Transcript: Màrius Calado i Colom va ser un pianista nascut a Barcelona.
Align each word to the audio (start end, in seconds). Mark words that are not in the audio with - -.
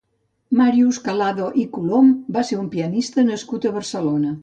Màrius 0.61 0.99
Calado 1.09 1.51
i 1.65 1.67
Colom 1.77 2.11
va 2.39 2.47
ser 2.51 2.61
un 2.65 2.73
pianista 2.79 3.31
nascut 3.33 3.73
a 3.73 3.79
Barcelona. 3.81 4.39